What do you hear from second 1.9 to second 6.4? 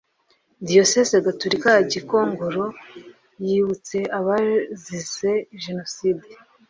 Gikongoro yibutse abazize Jenoside